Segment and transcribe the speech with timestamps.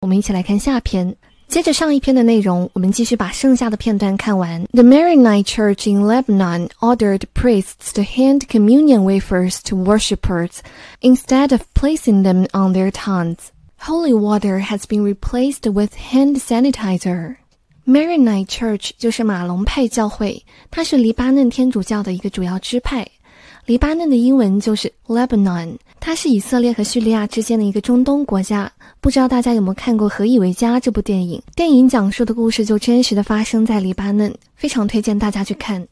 [0.00, 1.16] 我们一起来看下篇。
[1.46, 4.64] 接着上一篇的内容，我们继续把剩下的片段看完。
[4.72, 10.60] The Maronite Church in Lebanon ordered priests to hand communion wafers to worshippers
[11.00, 13.36] instead of placing them on their tongues.
[13.76, 17.36] Holy water has been replaced with hand sanitizer.
[17.86, 23.06] Maronite Church 就是马龙派教会，它是黎巴嫩天主教的一个主要支派。
[23.69, 28.71] 黎巴嫩的英文就是 Lebanon，它是以色列和叙利亚之间的一个中东国家。
[28.99, 31.39] 不知道大家有没有看过《何以为家》这部电影？
[31.55, 35.87] 电影讲述的故事就真实的发生在黎巴嫩，非常推荐大家去看。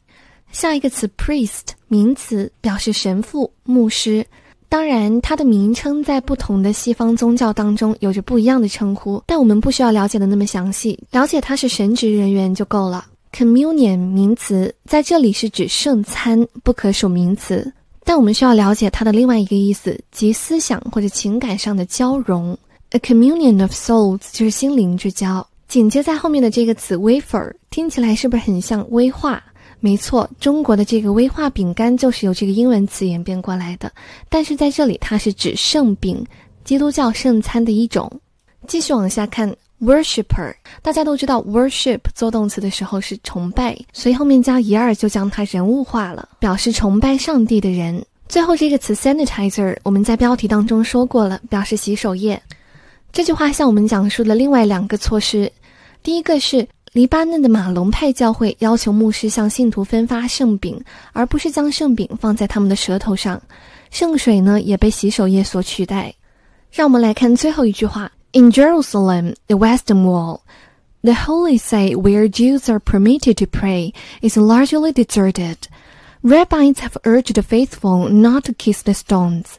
[0.50, 4.26] 下一个词 priest 名词表示神父、牧师，
[4.68, 13.06] 当然它的名称在不同的西方宗教当中有着不一样的称呼，但我们不需要了解的那么详细，了解他是神职人员就够了。
[13.32, 17.72] Communion 名词在这里是指圣餐，不可数名词，
[18.04, 22.56] 但我们需要了解它的另外一个意思，即思想或者情感上的交融。
[22.90, 25.46] A communion of souls 就是心灵之交。
[25.68, 29.42] 紧接在后面的这个词 wafer 听起来是不是很像威化？
[29.80, 33.92] 没错，中国的这个威化饼干就是由这个英文词演变过来的。
[34.28, 36.24] 但是在这里，它是指圣饼，
[36.64, 38.10] 基督教圣餐的一种。
[38.66, 48.04] 继续往下看，worshipper，大家都知道 worship 做动词的时候是崇拜，所以后面加 er 就将它人物化了，表示崇拜上帝的人。
[48.28, 52.40] 最后这个词 sanitizer，我们在标题当中说过了，表示洗手液。
[53.10, 55.50] 这句话向我们讲述了另外两个措施，
[56.02, 60.78] 第一个是黎巴嫩的马龙派教会要求牧师向信徒分发圣饼，
[61.14, 63.40] 而不是将圣饼放在他们的舌头上。
[63.90, 66.12] 圣水呢也被洗手液所取代。
[66.70, 70.41] 让我们来看最后一句话 ：In Jerusalem, the Western Wall,
[71.03, 75.57] the holy site where Jews are permitted to pray, is largely deserted.
[76.23, 79.57] Rabbis have urged the faithful not to kiss the stones.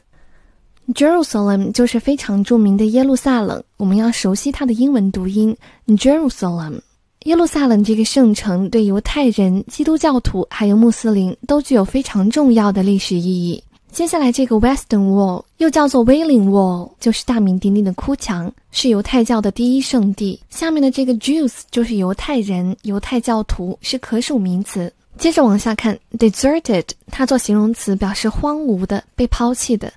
[0.93, 5.55] Jerusalem 就是非常着名的耶路撒冷，我们要熟悉它的英文读音
[5.87, 6.81] Jerusalem。
[7.23, 13.63] 耶路撒冷这个圣城对犹太人、基督教徒还有穆斯林都具有非常重要的历史意义。
[13.92, 20.40] 接下来这个 Western Wall 又叫做 Wailing Wall，就是大名鼎鼎的哭墙，是犹太教的第一圣地。
[20.48, 24.90] 下面的这个 Jews 就是犹太人、犹太教徒，是可数名词。
[25.18, 29.92] 接着往下看，deserted 它做形容词表示荒芜的、被抛弃的。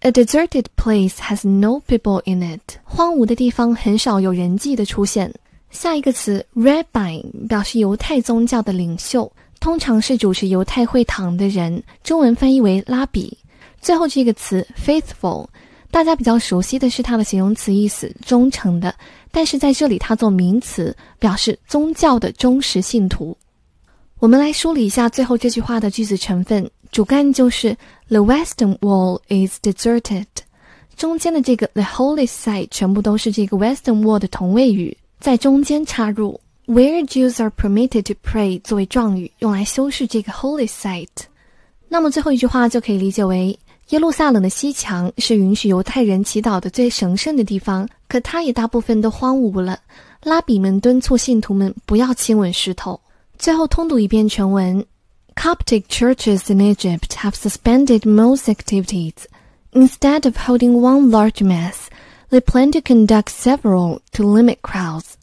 [0.00, 2.76] A deserted place has no people in it。
[2.84, 5.32] 荒芜的地方很少有人迹的出现。
[5.70, 9.30] 下一个词 rabbi 表示犹太宗教的领袖，
[9.66, 13.36] 通常是主持犹太会堂的人，中文翻译为拉比。
[13.80, 15.44] 最后这个词 faithful，
[15.90, 18.94] 大家比较熟悉的是它的形容词意思忠诚的，
[19.32, 23.36] 但是在这里它做名词，表示宗教的忠实信徒。
[24.20, 26.70] 我们来梳理一下最后这句话的句子成分。
[26.92, 27.76] 主干就是
[28.06, 30.26] The Western Wall is deserted，
[30.96, 40.67] 中间的这个 The Holy Site 全部都是这个 Western Wall 的同位语，在中间插入 Where Jews are permitted to pray 作为状语，用来修饰这个 Holy
[40.67, 41.25] Site。
[41.89, 43.59] 那么最后一句话就可以理解为
[43.89, 49.79] 耶路撒冷的西墙是允许犹太人祈祷的最神圣的地方，可它也大部分都荒芜了。
[50.23, 53.01] 拉比们敦促信徒们不要亲吻石头。
[53.37, 54.85] 最后通读一遍全文。
[55.35, 59.13] Coptic churches in Egypt have suspended most activities.
[59.73, 61.87] Instead of holding one large mass,
[62.29, 65.15] they plan to conduct several to limit crowds.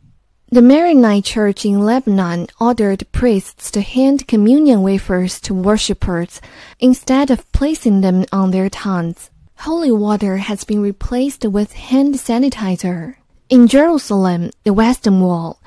[0.52, 6.40] The Maronite Church in Lebanon ordered priests to hand communion wafers to worshippers
[6.80, 9.28] instead of placing them on their tongues.
[9.58, 13.16] Holy water has been replaced with hand sanitizer.
[13.50, 15.60] In Jerusalem, the Western Wall,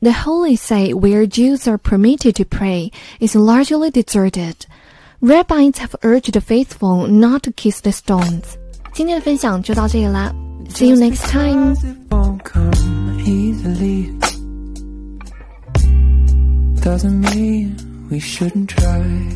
[0.00, 4.64] the holy site where Jews are permitted to pray is largely deserted.
[5.20, 8.56] Rabbis have urged the faithful not to kiss the stones.
[8.92, 10.32] 今天的分享就到这里啦，
[10.68, 11.74] See you next time.
[16.85, 19.35] Doesn't mean we shouldn't try.